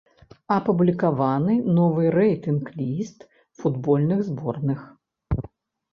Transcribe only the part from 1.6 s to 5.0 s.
новы рэйтынг-ліст футбольных зборных.